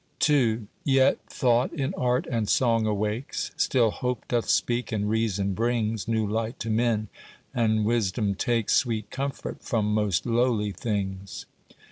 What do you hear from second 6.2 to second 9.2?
light to men, and Wisdom takes Sweet